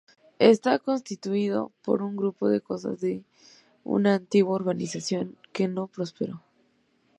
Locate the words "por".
1.83-2.01